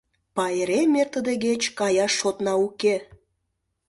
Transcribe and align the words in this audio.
Пайрем 0.35 0.91
эртыдегеч 1.01 1.63
каяш 1.79 2.11
шотна 2.19 2.53
уке. 2.65 2.95